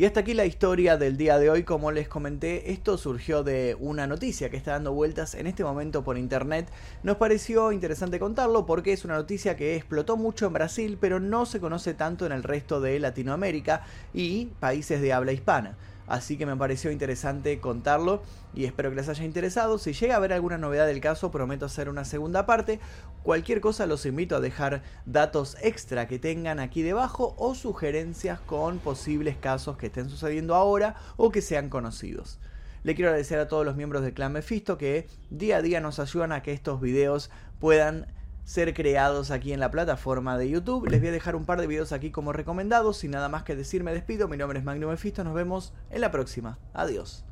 Y 0.00 0.06
hasta 0.06 0.20
aquí 0.20 0.32
la 0.32 0.46
historia 0.46 0.96
del 0.96 1.18
día 1.18 1.38
de 1.38 1.50
hoy. 1.50 1.62
Como 1.62 1.92
les 1.92 2.08
comenté, 2.08 2.72
esto 2.72 2.96
surgió 2.96 3.42
de 3.42 3.76
una 3.78 4.06
noticia 4.06 4.48
que 4.48 4.56
está 4.56 4.70
dando 4.70 4.94
vueltas 4.94 5.34
en 5.34 5.46
este 5.46 5.62
momento 5.62 6.02
por 6.02 6.16
internet. 6.16 6.70
Nos 7.02 7.18
pareció 7.18 7.70
interesante 7.70 8.18
contarlo 8.18 8.64
porque 8.64 8.94
es 8.94 9.04
una 9.04 9.16
noticia 9.16 9.56
que 9.56 9.76
explotó 9.76 10.16
mucho 10.16 10.46
en 10.46 10.54
Brasil, 10.54 10.96
pero 10.98 11.20
no 11.20 11.44
se 11.44 11.60
conoce 11.60 11.92
tanto 11.92 12.24
en 12.24 12.32
el 12.32 12.44
resto 12.44 12.80
de 12.80 12.98
Latinoamérica 12.98 13.84
y 14.14 14.46
países 14.58 15.02
de 15.02 15.12
habla 15.12 15.32
hispana. 15.32 15.76
Así 16.10 16.36
que 16.36 16.44
me 16.44 16.56
pareció 16.56 16.90
interesante 16.90 17.60
contarlo 17.60 18.20
y 18.52 18.64
espero 18.64 18.90
que 18.90 18.96
les 18.96 19.08
haya 19.08 19.24
interesado. 19.24 19.78
Si 19.78 19.92
llega 19.92 20.14
a 20.14 20.16
haber 20.16 20.32
alguna 20.32 20.58
novedad 20.58 20.88
del 20.88 21.00
caso, 21.00 21.30
prometo 21.30 21.66
hacer 21.66 21.88
una 21.88 22.04
segunda 22.04 22.46
parte. 22.46 22.80
Cualquier 23.22 23.60
cosa 23.60 23.86
los 23.86 24.04
invito 24.06 24.34
a 24.34 24.40
dejar 24.40 24.82
datos 25.06 25.56
extra 25.62 26.08
que 26.08 26.18
tengan 26.18 26.58
aquí 26.58 26.82
debajo 26.82 27.36
o 27.38 27.54
sugerencias 27.54 28.40
con 28.40 28.80
posibles 28.80 29.36
casos 29.36 29.76
que 29.76 29.86
estén 29.86 30.10
sucediendo 30.10 30.56
ahora 30.56 30.96
o 31.16 31.30
que 31.30 31.42
sean 31.42 31.68
conocidos. 31.68 32.40
Le 32.82 32.96
quiero 32.96 33.10
agradecer 33.10 33.38
a 33.38 33.46
todos 33.46 33.64
los 33.64 33.76
miembros 33.76 34.02
del 34.02 34.12
Clan 34.12 34.32
Mephisto 34.32 34.78
que 34.78 35.06
día 35.30 35.58
a 35.58 35.62
día 35.62 35.80
nos 35.80 36.00
ayudan 36.00 36.32
a 36.32 36.42
que 36.42 36.52
estos 36.52 36.80
videos 36.80 37.30
puedan 37.60 38.08
ser 38.50 38.74
creados 38.74 39.30
aquí 39.30 39.52
en 39.52 39.60
la 39.60 39.70
plataforma 39.70 40.36
de 40.36 40.50
YouTube. 40.50 40.88
Les 40.88 40.98
voy 40.98 41.10
a 41.10 41.12
dejar 41.12 41.36
un 41.36 41.44
par 41.44 41.60
de 41.60 41.68
videos 41.68 41.92
aquí 41.92 42.10
como 42.10 42.32
recomendados. 42.32 42.96
Sin 42.96 43.12
nada 43.12 43.28
más 43.28 43.44
que 43.44 43.54
decir, 43.54 43.84
me 43.84 43.92
despido. 43.92 44.26
Mi 44.26 44.36
nombre 44.36 44.58
es 44.58 44.64
Magnum 44.64 44.90
Mefisto. 44.90 45.22
Nos 45.22 45.34
vemos 45.34 45.72
en 45.88 46.00
la 46.00 46.10
próxima. 46.10 46.58
Adiós. 46.74 47.24